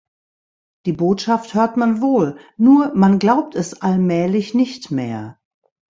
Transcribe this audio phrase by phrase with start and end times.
[0.87, 5.39] Die Botschaft hört man wohl, nur man glaubt es allmählich nicht mehr.